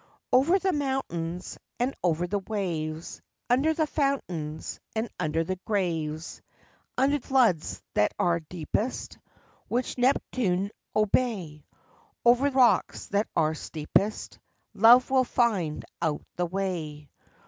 Over 0.33 0.57
the 0.57 0.73
mountains 0.73 1.59
And 1.79 1.93
over 2.03 2.25
the 2.25 2.39
waves, 2.39 3.21
Under 3.51 3.71
the 3.75 3.85
fountains 3.85 4.79
And 4.95 5.07
under 5.19 5.43
the 5.43 5.57
graves; 5.57 6.41
Under 6.97 7.19
floods 7.19 7.83
that 7.93 8.11
are 8.17 8.39
deepest, 8.39 9.19
Which 9.67 9.99
Neptune 9.99 10.71
obey; 10.95 11.67
Over 12.25 12.49
rocks 12.49 13.05
that 13.09 13.27
are 13.35 13.53
steepest, 13.53 14.39
Love 14.73 15.11
will 15.11 15.23
find 15.23 15.85
out 16.01 16.25
the 16.35 16.47
way. 16.47 17.11